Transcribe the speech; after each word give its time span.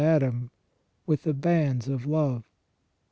Adam, 0.03 0.49
with 1.05 1.21
the 1.21 1.31
bands 1.35 1.87
of 1.87 2.07
love 2.07 2.43